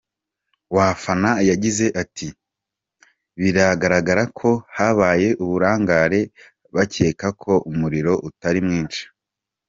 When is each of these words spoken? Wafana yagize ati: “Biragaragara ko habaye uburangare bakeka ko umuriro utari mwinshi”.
Wafana 0.75 1.31
yagize 1.49 1.85
ati: 2.01 2.27
“Biragaragara 3.39 4.23
ko 4.39 4.49
habaye 4.75 5.29
uburangare 5.43 6.21
bakeka 6.75 7.27
ko 7.41 7.53
umuriro 7.71 8.13
utari 8.29 8.59
mwinshi”. 8.67 9.01